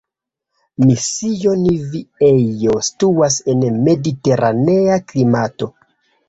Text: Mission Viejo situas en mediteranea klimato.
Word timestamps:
Mission 0.85 1.67
Viejo 1.91 2.77
situas 2.87 3.37
en 3.53 3.67
mediteranea 3.89 4.99
klimato. 5.13 5.71